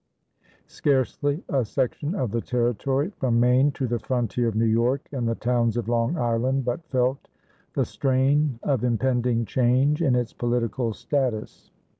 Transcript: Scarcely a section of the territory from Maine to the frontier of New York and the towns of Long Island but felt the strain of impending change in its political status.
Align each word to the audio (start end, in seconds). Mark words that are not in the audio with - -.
Scarcely 0.65 1.43
a 1.47 1.63
section 1.63 2.15
of 2.15 2.31
the 2.31 2.41
territory 2.41 3.11
from 3.19 3.39
Maine 3.39 3.71
to 3.73 3.85
the 3.85 3.99
frontier 3.99 4.47
of 4.47 4.55
New 4.55 4.65
York 4.65 5.07
and 5.11 5.27
the 5.27 5.35
towns 5.35 5.77
of 5.77 5.87
Long 5.87 6.17
Island 6.17 6.65
but 6.65 6.83
felt 6.89 7.27
the 7.75 7.85
strain 7.85 8.59
of 8.63 8.83
impending 8.83 9.45
change 9.45 10.01
in 10.01 10.15
its 10.15 10.33
political 10.33 10.91
status. 10.91 11.69